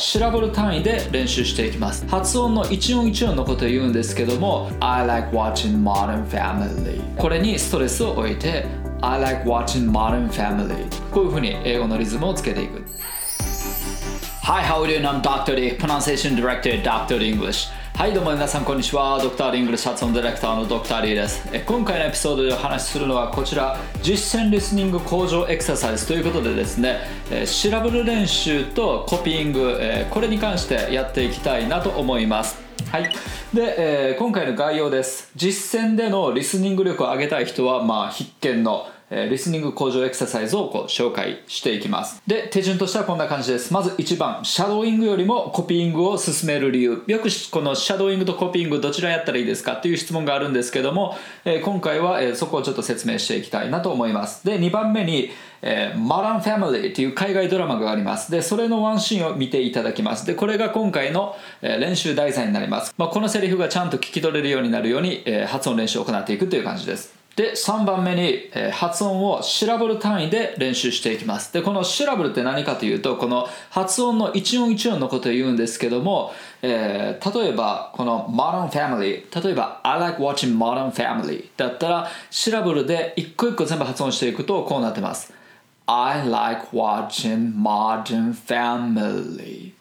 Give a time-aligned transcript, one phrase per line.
[0.00, 8.64] シラブル単位で練習していきます発音の一音一音のことを言うんですけども I like watching Modern Family これにストレスを置いて
[9.02, 12.82] I like watching Modern Family こういうふうに英語のリズムをつけていく
[14.42, 15.06] Hi, how are you doing?
[15.06, 15.54] I'm Dr.
[15.54, 17.20] D, Pronunciation Director Dr.
[17.20, 17.68] English
[18.00, 19.20] はいどうも皆さんこんにちは。
[19.20, 21.46] ドクター・リングル発音ディレクターのドクター・リーです。
[21.52, 23.76] え今回のエピソードでお話しするのはこちら。
[24.00, 26.96] 実践リスニング向上エクササイズということでですね。
[27.30, 29.76] え調べる練習とコピーング。
[29.78, 32.58] えこれに関してやっていきたいなと思います。
[32.90, 33.12] はい。
[33.52, 35.30] で、えー今回の概要です。
[35.36, 42.22] 実践でのリスニング力を上げたい人はまあ必見のえリスニング向上エクササイズをこう紹介していきます。
[42.26, 43.72] で手順としてはこんな感じです。
[43.72, 47.02] まず1番シャドーイングよりもコピーイングを進める理由。
[47.06, 54.46] よくこのシャドーイングとコピーイングどちらやったらいいですかっていう質問があるんですけども、えー今回は、えーそこをちょっと説明していきたいなと思います。
[54.46, 55.30] で2番目に
[55.62, 58.32] えー、マラン・ファミリーっていう海外ドラマがあります。
[58.32, 60.26] でそれのワンシーンを見ていただきます。
[60.26, 67.19] でこれが今回の、えー練習題材になります、まあ、このセリフがちゃんと聞き取れるようになるように、えー発音練習を行っていくという感じです。
[67.40, 71.54] で3番目に、え発音を調べる単位で練習していきます。
[71.54, 85.32] でこの調べるって何かというとこの発音の一音一音のことを言うんですけども、えー例えばこの Modern Family 例えば I like watching Modern Family だったら調べるで一個一個全部発音していくとこうなってます。
[85.86, 89.72] I like watching Modern Family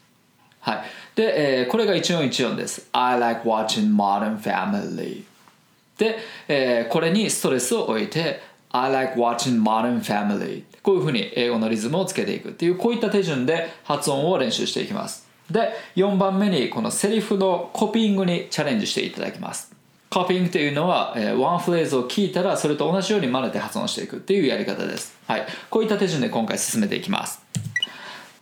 [0.62, 0.82] はい。
[1.16, 2.88] で、えーこれが一音一音です。
[2.94, 5.29] I like watching Modern Family
[6.00, 15.28] で、えーこれにストレスを置いて I like watching Modern Family こういうふうに英語のリズムをつけていくっていうこういった手順で発音を練習していきます。
[15.52, 19.72] で4番目にこのセリフのコピーングにチャレンジしていただきます。
[20.10, 27.49] コピーングというのは、えーワンフレーズを聞いたらそれと同じように真似て発音していくっていうやり方です、はい、こういった手順で今回進めていきます。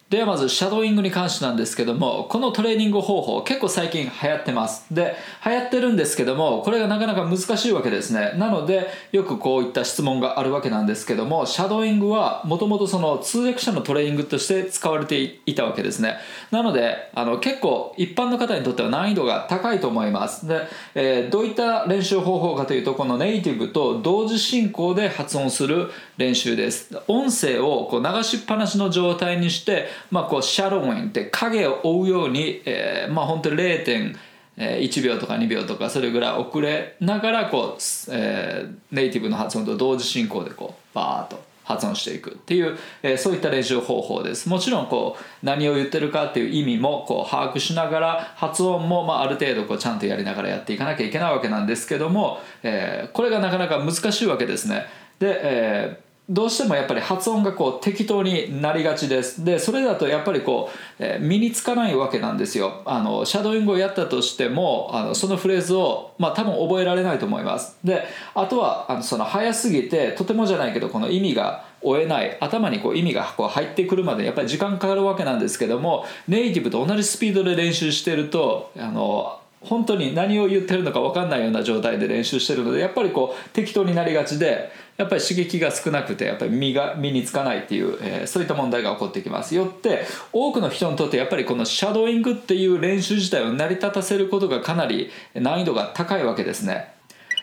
[0.09, 4.85] ではまずシャドーイングに関してなんですけどもこのトレーニング方法結構最近流行ってます。
[4.89, 8.31] で流行ってるんですけどもこれがなかなか難しいわけですね。
[8.37, 16.15] なのでよくこういった質問があるわけなんですけどもシャドーイングはもともとその通訳者のトレーニングとして使われていたわけですね。
[16.51, 20.47] なのであの結構一般の方にとっては難易度が高いと思います。
[20.47, 20.61] で、
[20.95, 26.97] えーどういった練習方法かというとこのネイティブと同時進行で発音する練習です。
[27.09, 37.81] 音声をこう流しっぱなしの状態にして、まあ、こうシャドーインって影を追うように、えーまあ本当に0.1秒とか2秒とかそれぐらい遅れながらこう、
[38.11, 44.47] えーネイティブの発音と同時進行でこうバーッと発音していくっていう、えーそういった練習方法です。
[44.47, 54.85] もちろんこう何を言ってるかっていう意味もこう把握しながら発音もまあある程度こうちゃんとやりながらやっていかなきゃいけないわけなんですけども、えーこれがなかなか難しいわけですね。
[55.19, 59.45] で、えーどうしてもやっぱり発音がこう適当になりがちです。
[59.45, 62.81] でそれだとやっぱりこう、えー身につかないわけなんですよ。
[62.85, 67.77] あのシャドーイングをやったとしてもあのそのフレーズを、まあ、多分覚えられないと思います。
[67.83, 68.03] で
[68.35, 89.55] あとはあのその早すぎてとてもじゃないけどこの意味が追えない頭にこう意味がこう入ってくるまでやっぱり時間かかるわけなんですけどもネイティブと同じスピードで練習してるとあの本当に何を言ってるのか分かんないような状態で練習してるのでやっぱりこう適当になりがちでやっぱり刺激が少なくてやっぱり身が身につかないっていう、えーそういった問題が起こってきます。
[89.55, 96.96] よって多くの人にとってやっぱりこのシャドーイングっていう練習自体を成り立たせることがかなり難易度が高いわけですね。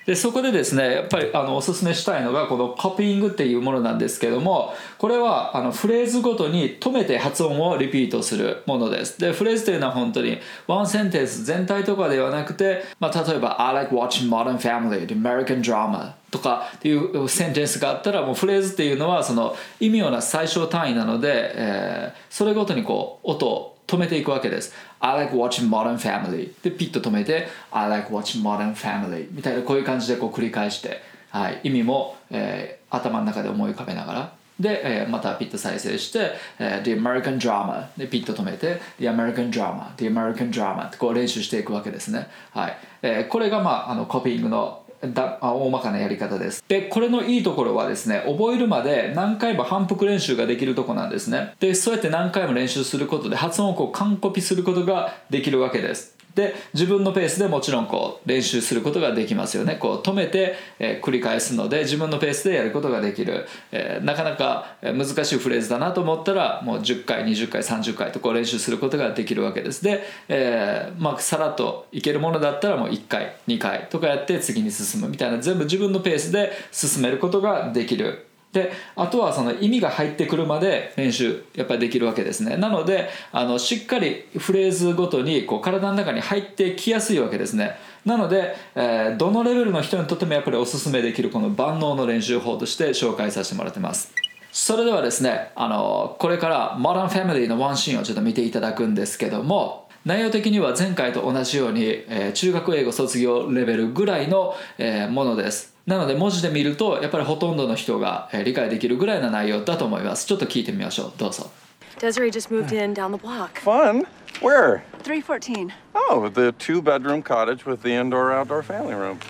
[0.06, 9.20] でそこでですねやっぱりあのおすすめしたいのがこのコピーングっていうものなんですけどもこれはあのフレーズごとに止めて発音をリピートするものです。
[9.20, 24.72] でフレーズというのは本当にワンセンテンス全体とかではなくて、まあ、例えば「I like watching Modern Family the American drama」とかっていうセンテンスがあったらもうフレーズっていうのはその意味をな最小単位なので、えーそれごとにこう音を止めていくわけです。
[25.00, 26.52] I like watching Modern Family.
[26.62, 29.28] でピッと止めて I like watching Modern Family.
[29.30, 34.32] みたいなこういう感じでこう繰り返して、はい、意味も、えー頭の中で思い浮かべながら。
[34.60, 36.30] で、えーまたピッと再生して、
[36.60, 37.88] えー The American Drama.
[37.96, 39.94] でピッと止めて The American Drama.
[39.96, 40.86] The American Drama.
[40.86, 42.78] ってこう練習していくわけですね、はい。
[43.02, 46.64] えーこれが、まあ、あのコピーイングのだあ大まかなやり方です。
[46.68, 51.54] でこれのいいところはですね覚えるまで何回も反復練習ができるとこなんですね。
[51.60, 56.13] でそうやって何回も練習することで発音をこう完コピすることができるわけです。
[56.34, 59.76] で自分のペースでもちろんこう練習することができますよね。
[59.76, 69.84] こう止めて、え繰り返すので自分のペースでやることができる、えなかなか難しいフレーズだなと思ったらもう10回20回30回とこう練習することができるわけです。
[69.84, 78.26] で、えーまあ、さらっといけるものだったらもう1回2回とかやって次に進むみたいな全部自分のペースで進めることができる。
[78.54, 82.56] であとはその意味が入ってくるまで練習やっぱりできるわけですね。
[82.56, 87.76] なのであのしっかりフレーズごとにこう体の中に入ってきやすいわけですね。
[88.06, 94.12] なので、えー、どのレベルの人にとってもやっぱりおすすめできるこの万能の練習法として紹介させてもらってます。
[94.52, 105.73] それではですねあのこれからモダンファミリーのワンシーンをちょっと見ていただくんですけども内容的には前回と同じように、えー、中学英語卒業レベルぐらいの、えー、ものです。
[105.86, 111.50] なので文字で見るとやっぱりほとんどの人が、えー、理解できるぐらいの内容だと思いますちょっと聞いてみましょうどうぞ
[111.98, 113.60] Desiree just moved in down the block.
[113.60, 114.04] Fun?
[114.40, 114.82] Where?
[115.04, 115.72] 314.
[115.94, 119.20] Oh, the two bedroom cottage with the indoor outdoor family room.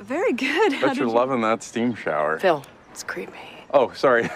[0.00, 0.72] Very good.
[0.72, 1.14] Bet did you're you...
[1.14, 2.40] loving that steam shower.
[2.40, 3.32] Phil, it's creepy.
[3.72, 4.28] Oh, sorry.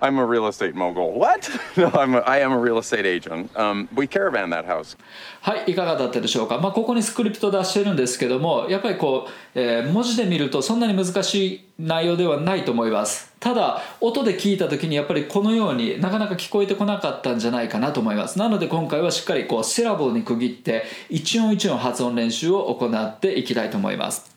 [0.00, 1.12] I'm a real estate mogul.
[1.12, 1.48] What?
[1.76, 3.56] No, I'm a, I am a real estate agent.
[3.56, 4.96] Um, we caravan that house.
[5.42, 24.36] はいいかがだったでしょうか、まあ、ここにスクリプト出してるんですけどもやっぱりこう、えー文字で見るとそんなに難しい内容ではないと思いますただ音で聞いた時にやっぱりこのようになかなか聞こえてこなかったんじゃないかなと思いますなので今回はしっかりこうシラボに区切って一音一音発音練習を行っていきたいと思います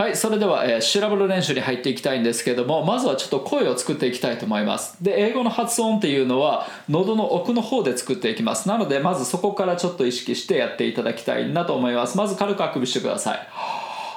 [0.00, 4.96] はいそれでは、えーシラボル練習に入っていきたいんですけどもまずはちょっと声を作っていきたいと思います。
[5.04, 8.66] で英語の発音っていうのは喉の奥の方で作っていきます。
[8.66, 12.16] なのでまずそこからちょっと意識してやっていただきたいなと思います。
[12.16, 13.48] まず軽くあくびしてください。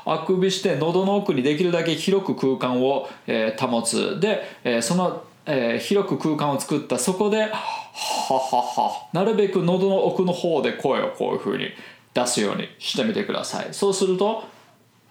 [0.06, 4.21] あくびして喉の奥にできるだけ広く空間を、えー保つ。
[4.21, 11.68] で、えーその、えー広く空間を作ったそこではははなるべく喉の奥の方で声をこういう風に
[12.13, 13.68] 出すようにしてみてください。
[13.74, 14.52] そうすると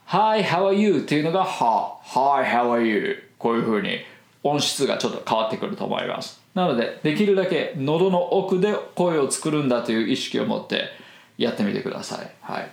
[0.07, 0.99] Hi, how are you?
[0.99, 3.23] っていうのがは Hi, how are you?
[3.39, 3.99] こういう風に
[4.43, 6.41] 音質がちょっと変わってくると思います。
[6.55, 10.91] なのでできるだけ喉の奥で声を作るんだという意識を持って
[11.39, 12.31] やってみてください。
[12.43, 12.71] はい。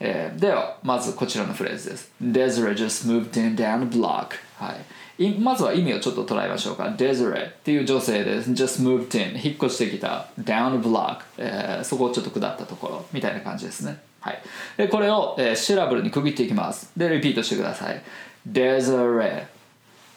[0.00, 2.12] えーではまずこちらのフレーズです。
[2.22, 4.74] Desiree just moved in down the block は
[5.18, 6.84] いまずは意味をちょっと捉えましょうか。
[6.98, 8.50] Desiree っていう女性です。
[8.50, 10.26] Just moved in 引っ越してきた。
[10.38, 13.06] Down the block、えーそこをちょっと下ったところ。
[13.12, 13.98] みたいな感じですね。
[14.26, 14.42] はい。
[14.76, 16.90] でこれを、えーシラブルに区切っていきます。
[16.96, 18.02] でリピートしてください。
[18.50, 19.46] Desiree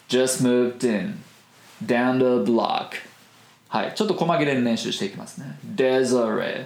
[0.10, 1.20] just moved in.
[1.86, 2.90] Down the block.
[3.68, 3.94] はい。
[3.94, 5.60] ちょっと細切れに練習していきますね。
[5.76, 6.66] Desiree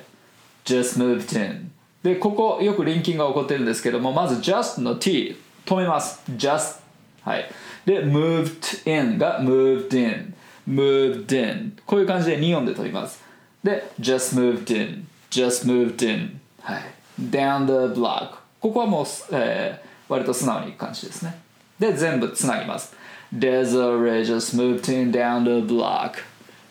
[0.63, 1.71] just moved in.
[2.01, 6.21] でここよくリンキングが起こってるんですけどもまず just の t 止めます。
[6.31, 6.79] Just.
[7.23, 7.49] はい。
[7.85, 10.33] で moved in が moved in.
[10.65, 11.77] Moved in.
[11.85, 13.21] こういう感じで2音で取ります。
[13.65, 15.05] で just moved in.
[15.29, 16.39] Just moved in.
[16.61, 17.02] はい。
[17.19, 21.39] Down the block ここはもう、えー割と素直にいく感じですね
[21.79, 22.95] で全部つなぎます
[23.33, 26.13] Desiree just moved in down the block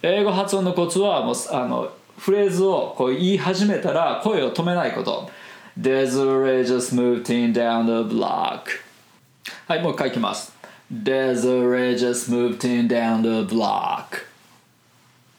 [0.02, 5.28] 英語発音のコツはもうあのフレーズをこう言い始めたら声を止めないこと
[5.80, 8.66] Desiree just moved in down the block
[9.66, 10.52] はいもう一回いきます
[10.92, 14.24] Desiree just moved in down the block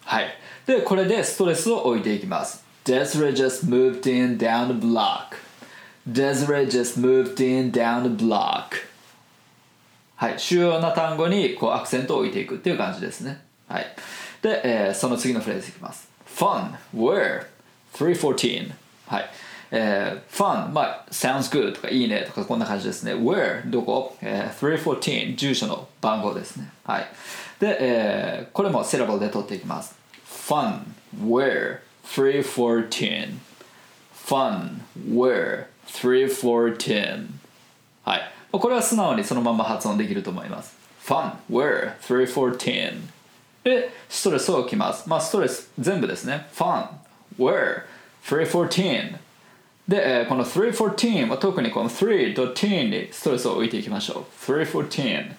[0.04, 0.28] はい
[0.66, 5.38] でこれでストレスを置いていきます Desiree just moved in down the block.
[6.12, 8.76] Desiree just moved in down the block.
[10.18, 10.40] はい。
[10.40, 13.42] 主要な単語にこうアクセントを置いていくっていう感じですね。
[13.70, 13.96] はい。
[14.42, 16.10] で、えーその次のフレーズいきます。
[16.28, 16.76] Fun.
[16.94, 17.46] Where
[17.94, 18.74] 314
[19.08, 19.30] はい。
[19.72, 20.70] えー、fun.
[20.74, 23.14] まあ sounds good とかいいねとかこんな感じですね。
[23.14, 26.70] Where どこ、えー、314住所の番号ですね。
[26.84, 27.08] はい。
[27.60, 29.96] で、えーこれもセラボルで取っていきます。
[30.28, 30.82] Fun.
[31.18, 33.40] Where 314
[34.14, 34.82] Fun.
[35.10, 37.28] Where 314
[38.04, 40.78] はいこれは素直にそのまま発音できると思います。
[41.06, 41.34] Fun.
[41.50, 43.02] Where 314
[43.64, 45.10] でストレスを置きます。
[45.10, 46.48] まあストレス全部ですね。
[46.54, 46.88] Fun.
[47.38, 47.84] Where
[48.26, 49.18] 314
[49.88, 54.52] で、えこの314は特にこの3と10にストレスを置いていきましょう。
[54.52, 55.34] 314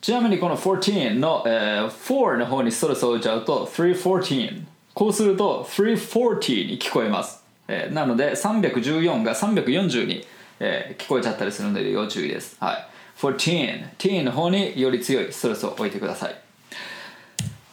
[0.00, 10.24] ちなみにこの14の、えー4の方にストレスを置いちゃうと314こうすると340に聞こえます、えーなので314が340に、
[10.58, 12.88] えー聞こえちゃったりするので要注意ですはい
[13.18, 16.34] 14 teen の方により強いストレスを置いてください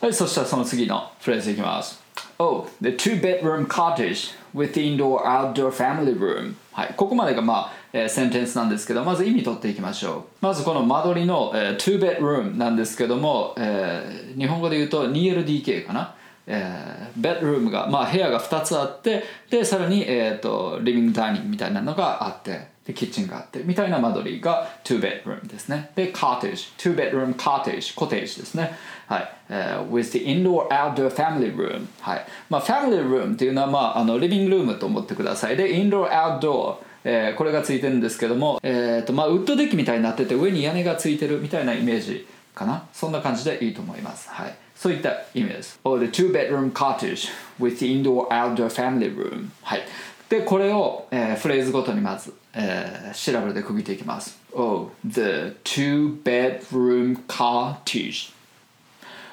[0.01, 1.97] はい、そしたらその次のフレーズいきます。
[2.39, 6.55] Oh, the two bedroom cottage with indoor outdoor family room.
[6.73, 10.45] はい、ここまでがまあ、えセンテンスなんですけど、まず意味取っていきましょう。
[10.45, 16.15] まずこの間取りの、えー2 bedroom なんですけども、えー日本語で言うと 2LDK かな？
[16.45, 25.91] えー、ベッドルームが、まあ、部屋が2つあってでさらに、えー、とリビングダイニングみたいなのがあってでキッチンがあってみたいな間取りが2 bedroom ですね。
[25.95, 28.75] で cottage 2 bedroom cottage コテージですね。
[29.07, 32.25] はい、えー with the indoor outdoor family room はい。
[32.49, 35.55] まあ family room っていうのは、まあ、あのリビングルームと思ってください。
[35.55, 42.85] で indoor outdoor えーこれがついてるんですけども、えーとまあ、ウッドデッキみたいになってて上に屋根がついてるみたいなイメージかな。
[42.91, 44.29] そんな感じでいいと思います。
[44.29, 44.62] はい。
[44.83, 49.81] そういった意味です or the two bedroom cottage with the indoor outdoor family room はい
[50.27, 58.33] でこれを、えーフレーズごとにまず、えーシラブルで区切っていきます oh the two bedroom cottage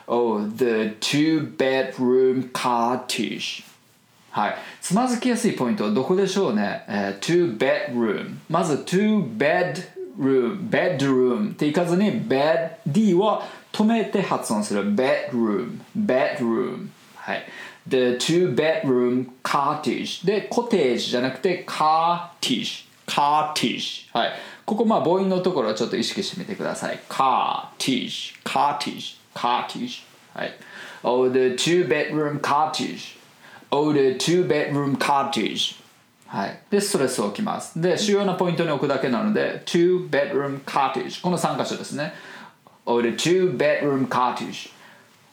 [0.07, 3.65] Oh, the two bedroom cottage.
[4.31, 4.57] はい。
[4.81, 8.39] つまずきやすいポイントはどこでしょうね、えー two bedroom。
[8.49, 16.89] まず two bedroom、bedroom っていかずに bed、D は止めて発音する bedroom、bedroom。
[17.17, 17.45] はい。
[17.89, 24.09] The two bedroom cottage でコテージじゃなくて cottage、cottage。
[24.13, 24.33] はい。
[24.65, 27.01] ここまあ母音のところをちょっと意識してみてください。
[27.09, 30.03] cottage、cottage、cottage。
[30.35, 30.53] はい。
[31.03, 33.17] Oh, the two bedroom cottage.
[33.71, 35.81] Oh, the two bedroom cottage.
[36.27, 36.61] はい。
[36.71, 37.81] で、ストレスを置きます。
[37.81, 41.21] で、主要なポイントに置くだけなので、two bedroom cottage。
[41.23, 42.13] この3箇所ですね。
[42.91, 44.73] Oh, the two bedroom cottage.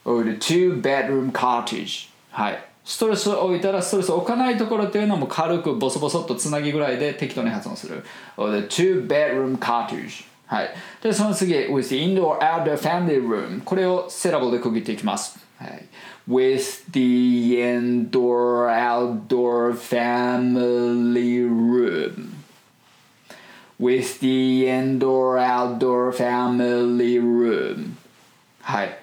[0.06, 2.08] Oh, the two bedroom cottage.
[2.30, 2.64] はい。
[2.86, 8.06] ストレスを置いたらストレスを置かないところっていうのも軽くボソボソっとつなぎぐらいで適当に発音する。
[8.38, 10.26] Oh, the two bedroom cottage.
[10.46, 10.70] はい。
[11.02, 13.64] で、その次、with the indoor outdoor family room。
[13.64, 15.40] これをセラボで区切っていきます。
[15.58, 15.84] はい。
[16.30, 22.37] with the indoor outdoor family room.
[23.80, 27.96] With the indoor outdoor family room.
[28.62, 29.00] はい。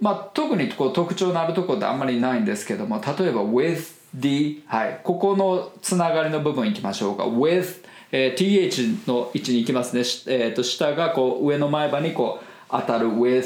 [0.00, 7.24] まあ、特にこう特徴のあるところってあんまりないんですけども、例えば with the、はい、ここのつながりの部分いきましょうか。
[7.24, 10.04] with、えー th の位置に行きますね。
[10.04, 13.44] しえー、と下がこう上の前歯にこう当たる with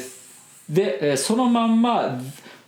[0.69, 2.21] で、えーそのまんま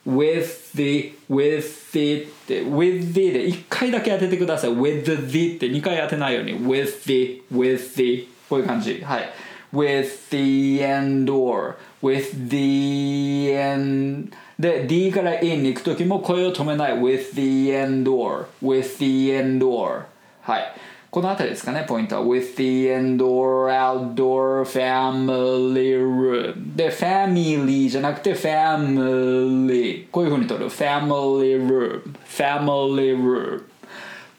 [0.06, 8.28] with the with the って with the で1回だけ当ててください with the って2回当てないように with the with the
[8.48, 9.30] こういう感じはい
[9.72, 18.98] with the indoor with the end で D から in に行く時も声を止めない with the indoor with
[18.98, 20.04] the indoor
[20.42, 20.74] はい
[21.14, 33.62] この辺りですかねポイントは with the indoor outdoor family room で family じゃなくて family こういう風に取る family room family room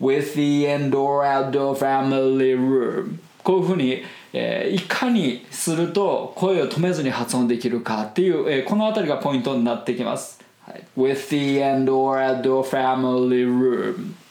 [0.02, 4.04] with the indoor outdoor family room こういうふうに、
[4.34, 14.25] えーいかにすると声を止めずに発音できるかっていう、えーこの辺りがポイントになってきます、はい、with the indoor outdoor family room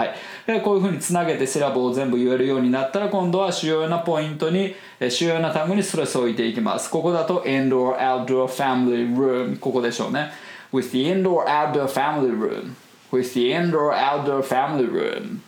[0.00, 0.14] はい、
[0.46, 4.74] でこういうふうにつなげてセラボを全部言えるようになったら今度は主要なポイントに
[5.10, 6.90] 主要な単語にストレスを置いていきます。
[6.90, 10.32] ここだと indoor outdoor family room ここでしょうね。
[10.72, 12.74] With the indoor outdoor family room
[13.12, 15.40] with the indoor outdoor family room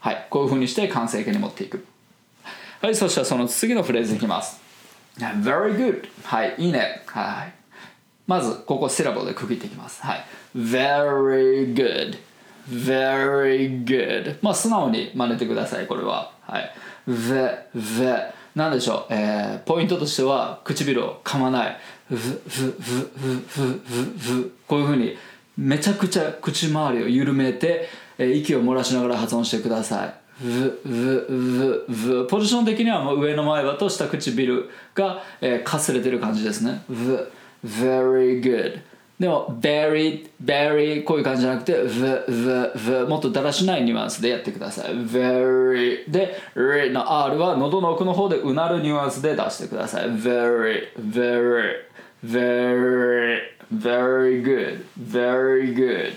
[0.00, 0.26] はい。
[0.30, 1.84] こういうふうにして完成形に持っていく。
[2.80, 2.94] はい。
[2.96, 4.60] そしたらその次のフレーズいきます。
[5.18, 6.54] Very good はい。
[6.58, 7.02] いいね。
[7.06, 7.52] はい。
[8.26, 10.02] まずここセラボで区切っていきます。
[10.02, 10.24] はい。
[10.56, 12.18] Very good
[12.68, 14.38] very good.
[14.42, 16.32] まあ素直に真似てくださいこれは。
[16.42, 16.72] はい。
[17.06, 17.24] The
[17.74, 18.04] the
[18.54, 21.76] なんでしょう、えー、ポイントとしては唇を噛まない。
[22.08, 25.16] ふふふふふふこういうふうに
[25.56, 27.88] めちゃくちゃ口周りを緩めて、
[28.18, 30.14] えー息を漏らしながら発音してください。
[30.40, 36.82] ふふふふポジション的にはもう上の前歯と下唇が、えーかすれてる感じですね。
[36.88, 37.30] ふ
[37.64, 38.80] very good.
[39.20, 41.88] でも very very こういう感じじゃなくて v
[42.26, 51.74] v v もっとだらしないニュアンスでやってください very で r の r は喉の奥の方でうなるニュアンスで出してください very very
[52.24, 56.14] very very good very good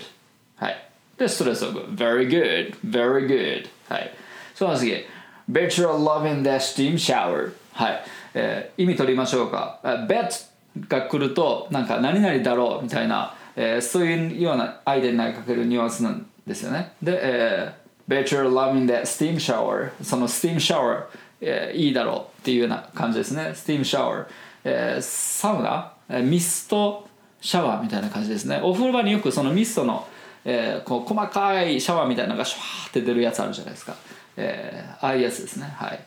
[0.56, 4.14] はいでストレスを置く very good very good はい
[4.54, 5.04] その次
[5.50, 10.53] bet your love in that steam shower はい、えー意味取りましょうか bet
[10.88, 16.92] が来るとなんか何々だろうみたいな、えーそういうような相手に投げかけるニュアンスなんですよね。
[17.02, 21.04] で、えー、Bet you're loving that steam shower その steam shower、
[21.40, 23.52] えーいいだろうっていうような感じですね。
[23.54, 24.26] steam shower、
[24.64, 27.08] えーサウナ、えーミスト
[27.40, 28.60] シャワーみたいな感じですね。
[28.62, 30.06] お風呂場によくそのミストの、
[30.44, 33.94] えーこう細かいシャワーみたいなのがシュワーって出るやつあるじゃないですか、
[34.36, 35.72] えーああいうやつですね。
[35.76, 36.00] はい。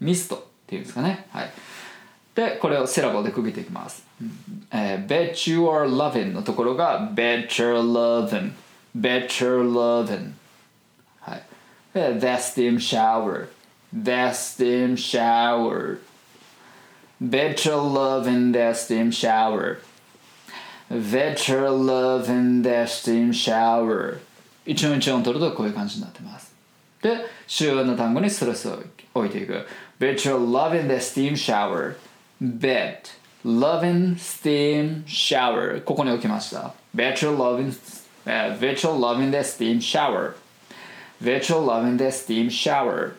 [0.00, 1.26] ミストっていうんですかね。
[1.30, 1.50] はい。
[2.34, 4.04] でこれをセラボで区切っていきます、
[4.70, 8.52] えー Bet you are loving のところが Bet you're loving
[8.96, 10.32] Bet you're loving
[11.20, 11.42] はい
[11.94, 13.48] That steam shower
[13.94, 15.98] That steam shower
[17.20, 19.78] Bet you're loving that steam shower
[20.88, 24.20] Bet you're loving that steam shower
[24.64, 26.54] 一音一音取るとこういう感じになってます
[27.02, 28.82] で主要な単語にストレスを
[29.14, 29.66] 置いていく
[29.98, 31.96] Bet you're loving the steam shower
[32.42, 33.12] Bet
[33.44, 37.72] loving steam shower ここに置きました virtual loving、
[38.26, 40.34] えー virtual loving the steam shower
[41.22, 43.12] virtual loving the steam shower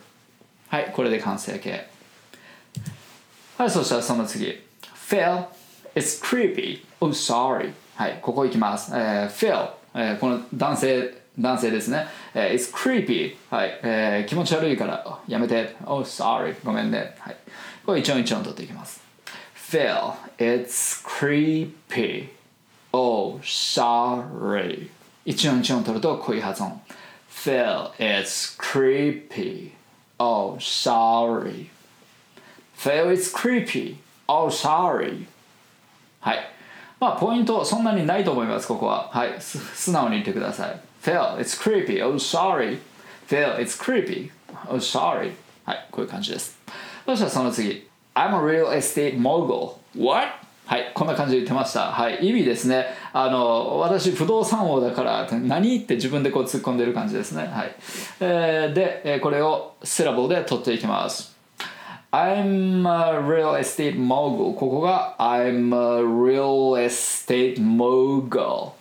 [0.68, 1.88] はいこれで完成形
[3.56, 4.60] はいそしたらその次
[5.08, 5.46] Phil
[5.94, 17.36] it's creepy oh sorry はいここ行きます、えー Phil、えーこの男性男性ですね、えー it's creepy はい、えー気持ち悪いからやめて oh sorry ごめんねはい
[17.86, 19.03] これ一音一音取っていきます
[19.74, 22.28] Phil it's creepy
[22.92, 24.88] oh sorry
[25.24, 26.80] 一音一音取るとこういう発音
[27.28, 29.72] Phil it's creepy
[30.20, 31.70] oh sorry
[32.76, 33.96] Phil it's creepy
[34.28, 35.26] oh sorry
[36.20, 36.48] はい
[37.00, 42.78] まあポイントそんなにないと思いますここははい素直に言ってください Phil it's creepy oh sorry
[43.26, 44.30] Phil it's creepy
[44.68, 45.32] oh sorry
[45.64, 46.56] はいこういう感じです
[47.04, 49.74] そしたらその次 I'm a real estate mogul.
[49.96, 50.44] What?
[50.66, 51.92] はいこんな感じで言ってました。
[51.92, 52.86] はい意味ですね。
[53.12, 57.46] あの私不動産王だから何って自分でこう突っ込んでる感じですね。
[57.46, 57.74] はい、
[58.20, 61.34] えーで、えーこれをセラボで取っていきます。
[62.12, 64.54] I'm a real estate mogul.
[64.54, 68.72] ここが I'm a real estate mogul.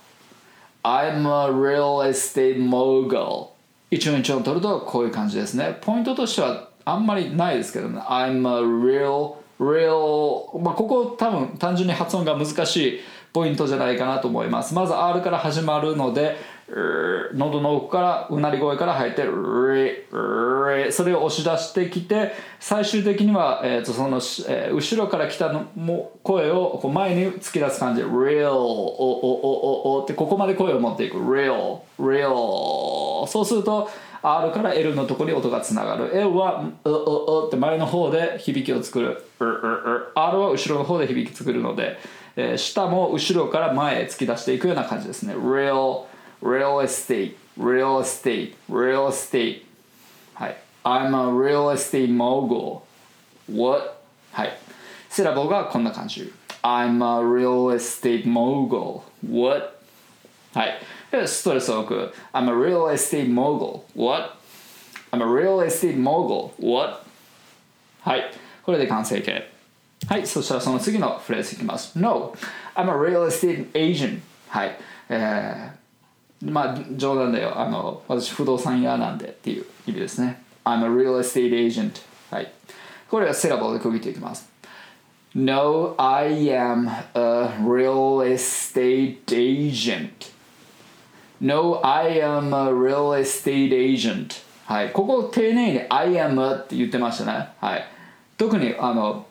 [0.84, 3.48] I'm a real estate mogul.
[3.90, 5.78] 一音一音取るとこういう感じですね。
[5.82, 8.00] ポイントとしてはあんまりないですけどね。
[8.02, 13.00] I'm a real real まあここ多分単純に発音が難しい
[13.32, 14.74] ポイントじゃないかなと思います。
[14.74, 16.38] まず R から始まるので
[17.34, 19.24] 喉の奥からうなり声から入って
[20.92, 33.90] それを押し出してきて最終的には、えー、とその、えー後ろから来たのも声をこう前に突き出す感じで real おおおおおってここまで声を持っていく real real そうすると
[34.24, 36.15] R から L のところに音がつながる。
[36.15, 36.94] L はうう
[37.46, 39.25] うって前の方で響きを作る。
[39.39, 40.12] ううう。
[40.15, 42.00] R は後ろの方で響き作るので、
[42.38, 45.36] えー下も後ろから前へ突き出していくような感じですね。
[45.36, 46.06] Real
[46.42, 49.63] real estate real estate real estate.
[50.34, 50.58] はい。
[50.86, 52.82] I'm a real estate mogul.
[53.52, 53.98] What?
[54.32, 54.58] はい。
[55.10, 56.32] セラボがこんな感じ。
[56.62, 59.02] I'm a real estate mogul.
[59.30, 59.74] What?
[60.54, 60.80] はい。
[61.12, 64.37] でストレスを置く I'm a real estate mogul what
[65.11, 67.01] I'm a real estate mogul what
[68.03, 68.31] はい
[68.62, 69.51] これで完成形
[70.09, 72.35] はいそしたらその次のフレーズいきます No
[72.75, 74.77] I'm a real estate agent はい
[75.09, 75.79] えー
[76.40, 82.53] まあ冗談だよあの私不動産屋なんでっていう意味ですね I'm a real estate agent はい
[83.11, 84.49] これはセラボで区切っていきます
[85.35, 90.32] No, I am a real estate agent.
[91.43, 94.41] No, I am a real estate agent.
[94.65, 97.49] はい、ここ丁寧に I am a って言ってましたね。
[97.60, 97.86] はい、
[98.38, 99.27] 特にあの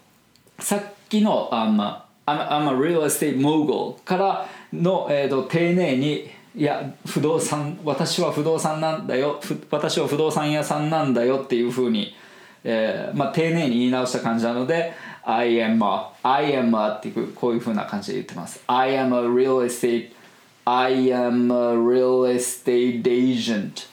[0.58, 12.14] さっきの、um, I'm, I'm a real estate mogul からの、えー、と丁寧にいや不動産私は不動産なんだよふ私は不動産屋さんなんだよっていうふうに、
[12.62, 14.92] えーまあ、丁寧に言い直した感じなので
[15.24, 20.12] I am a I am a っていうこういうふうな感じで言ってます I am a real estate
[20.64, 23.88] I am a real estate agent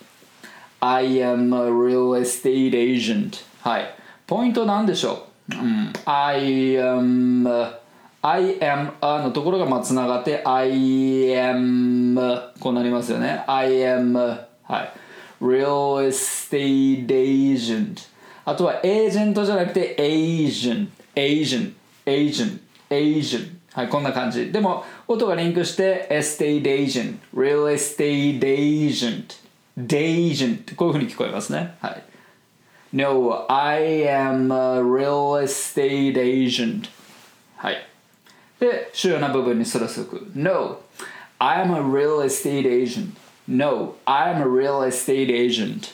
[0.81, 3.95] I am a real estate agent はい
[4.27, 6.39] ポイントなんでしょう、うん、I
[6.75, 7.79] am
[8.21, 10.69] I am a のところがまあつながって I
[11.31, 14.13] am こうなりますよね I am
[14.63, 14.91] はい
[15.41, 18.07] real estate agent
[18.45, 21.73] あとはエージェントじゃなくて agent agent
[22.05, 29.37] agent agent はいこんな感じでも音がリンクして estate agent real estate agent
[29.77, 32.03] agent こういうふうに聞こえますねはい
[32.91, 36.89] No, I am a real estate agent
[37.55, 37.87] はい
[38.59, 40.81] で主要な部分にそらすく No,
[41.37, 43.11] I am a real estate agent
[43.47, 45.93] No, I am a real estate agent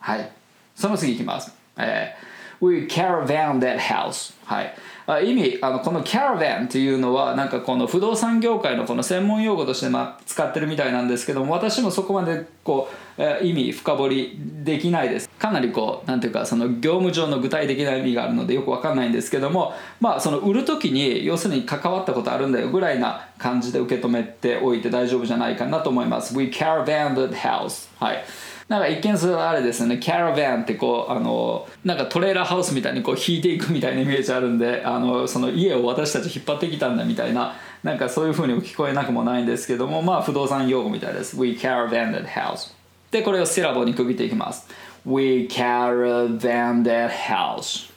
[0.00, 0.32] はい
[0.74, 4.74] その次いきます、えー We caravan that house はい
[5.14, 15.28] あ意味あのこの caravan っていうのはなんかこの不動産業界のこの専門用語としてまあ使ってるみたいなんですけども私もそこまでこう、え意味深掘りできないです。
[15.30, 22.70] かなりこうなんていうかその業務上の具体的な意味があるのでよくわかんないんですけどもまあその売る時に要するに関わったことあるんだよ。
[22.70, 26.36] ぐらいな感じで受け止めておいて大丈夫じゃないかなと思います。
[26.36, 28.24] We caravan that house はい。
[28.70, 29.98] なんか一見するとあれですよね。
[29.98, 41.36] キャラバンってこうあのなんかトレーラーハウスみたいにこう引いていくみたいなイメージあるんであのその家を私たち引っ張ってきたんだみたいななんかそういう風にも聞こえなくもないんですけどもまあ不動産用語みたいです。
[41.36, 42.72] We caravan that house.
[43.10, 44.68] でこれをセラボに区切っていきます。
[45.04, 47.90] We caravan that house.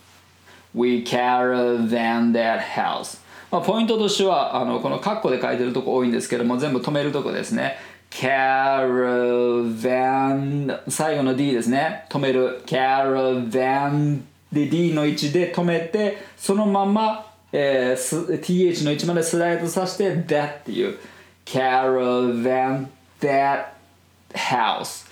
[0.73, 3.21] We caravan that house.
[3.51, 7.77] まあ、ポイントとしてはあのこのカッコで書いてるとこ多いんですけども全部止めるとこですね。
[8.13, 9.59] Caravan
[10.87, 14.21] 最後の D ですね止める caravan
[14.51, 20.99] で D の位置で止めてそのまま、えー、TH の位置までスライドさせて that っていう
[21.45, 22.87] caravan
[23.19, 23.73] that
[24.35, 25.07] house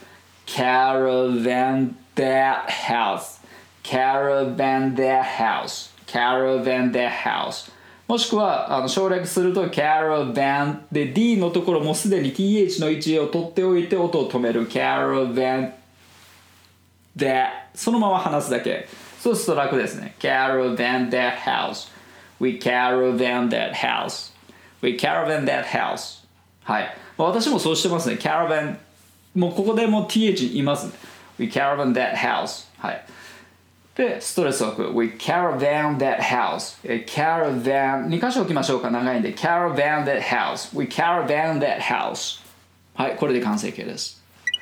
[0.45, 3.39] caravan that house
[3.83, 7.70] caravan that house caravan that house
[8.11, 15.71] もしくはあの省略すると caravan で D のところもすでに TH の位置を取っておいて音を止める caravan
[17.15, 21.89] that そのまま話すだけそうすると楽ですね caravan that house
[22.41, 24.33] we caravan that house
[24.81, 26.25] we caravan that house
[26.65, 28.75] はい、私もそうしてますね caravan
[29.33, 30.91] もうここでもう TH いますね
[31.39, 33.05] we caravan that house はい
[34.01, 34.99] で、ストレスを置く。
[34.99, 36.75] We caravan that house.
[37.05, 39.35] caravan、2箇所置きましょうか、長いんで。
[39.35, 40.75] caravan that house.
[40.75, 42.41] We caravan that house.
[42.95, 44.19] はい、これで完成形です。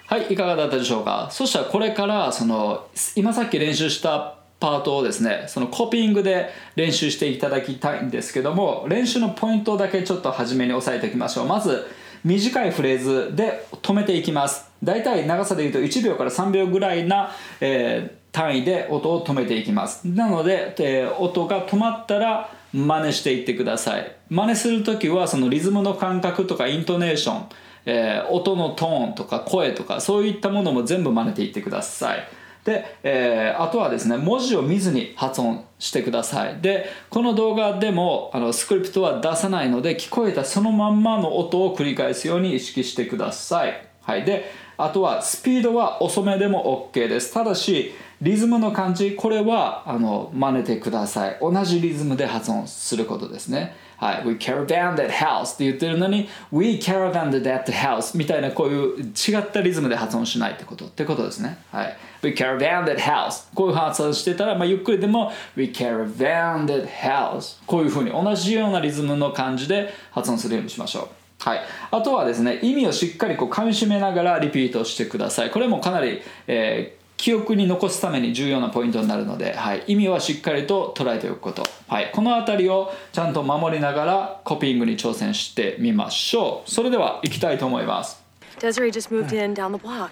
[0.08, 1.30] はい、いかがだったでしょうか？
[1.32, 11.48] そしたらこれから、その、今さっき練習したパートをですね、そのコピーングで練習していただきたいんですけども、練習のポイントだけちょっと初めに押さえておきましょう。
[11.48, 11.88] まず、
[12.26, 14.70] 短いフレーズで止めていきます。
[14.84, 20.08] だいたい長さで言うと1秒から3秒ぐらいな、えー単位で音を止めていきます。
[20.08, 24.16] なので、えー音が止まったら真似していってください。
[24.30, 27.46] 真似する時はそのリズムの感覚とかイントネーション、
[27.86, 32.28] えー音のトーンとか声とかそういったものも全部真似ていってください。
[32.64, 36.62] で、えーあとはですね文字を見ずに発音してください。
[36.62, 43.88] でこの動画でもあのスクリプトは出さないので聞こえたそのまんまの音を繰り返すように意識してください。
[44.02, 44.26] はい。
[44.26, 47.34] であとはスピードは遅めでも OK です。
[47.34, 51.38] ただしリズムの感じこれはあの真似てください。
[51.40, 53.76] 同じリズムで発音することですね。
[54.00, 61.58] はい、We caravan that house って言ってるのに We caravan that house みたいなこういう違ったリズムで発音しないってことってことですね。
[61.72, 71.08] はい、We caravan that house こういう発音してたら、まあ、ゆっくりでも We caravan that house こういうふうに同じようなリズムの感じで発音するようにしましょう。
[71.42, 75.52] はい、あとはですね意味をしっかりこう噛みしめながらリピートしてください。
[75.52, 88.24] これもかなり、えー記憶に残すために重要なポイントになるので、はい、意味はしっかりと捉えておくこと、はい、この辺りをちゃんと守りながらコピーングに挑戦してみましょうそれでは行きたいと思います
[88.60, 90.12] Desiree just moved in down the block.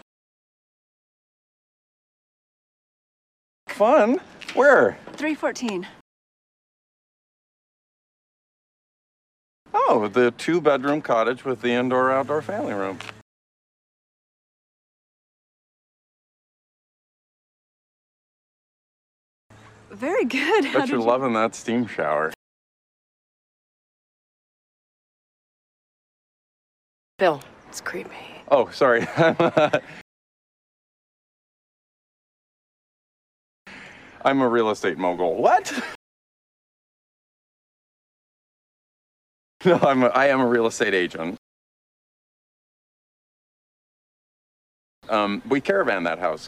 [3.68, 4.20] Fun?
[4.54, 4.98] Where?
[5.18, 5.86] 314.
[9.74, 13.00] Oh, the two bedroom cottage with the indoor outdoor family room.
[19.98, 20.66] Very good.
[20.66, 22.32] How Bet did you're you- loving that steam shower.
[27.18, 28.12] Bill, it's creepy.
[28.50, 29.08] Oh, sorry.
[34.24, 35.36] I'm a real estate mogul.
[35.42, 35.72] What?
[39.66, 41.36] No, I'm a, I am a real estate agent.
[45.10, 46.48] Um, we caravan that house.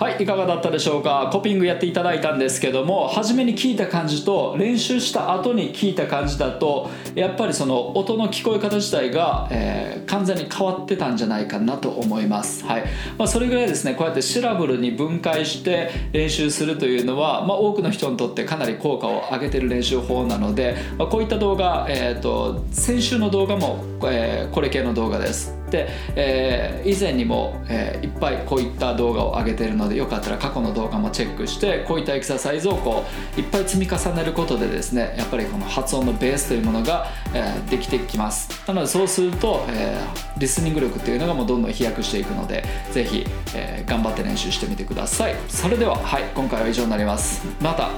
[0.00, 1.28] はいいかがだったでしょうか？
[1.30, 12.84] コピングやっていただいたんですけども初めに聞いた感じと練習した後に聞いた感じだとやっぱりその音の聞こえ方自体が、えー完全に変わってたんじゃないかなと思います、はい。
[13.16, 25.54] まあ、それぐらいですねこうやってシラブルに分解して練習するというのは、まあ、多くの人にとってかなり効果を上げてる練習法なので、まあ、こういった動画、えー、と先週の動画も、えーこれ系の動画です。
[25.70, 33.04] で、えー以前にも、えーいっぱいこういった動画を上げてるのででよかったら過去の動画もチェックしてこういったエクササイズをこ
[33.36, 38.48] ういっぱい積み重ねることでですねやっぱりこの発音のベースというものが、えーできてきます。
[38.66, 45.34] なのでそうすると、えーリスニング力っていうのがもうどんどん飛躍していくのでぜひ、えー頑張って練習してみてください。
[45.48, 47.42] それでははい今回は以上になります。
[47.60, 47.90] また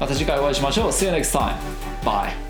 [0.00, 0.88] また次回お会いしましょう。
[0.88, 1.54] See you next time.
[2.02, 2.49] Bye.